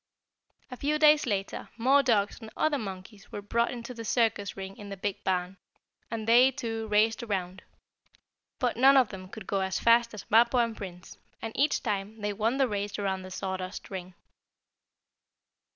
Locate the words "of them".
8.97-9.29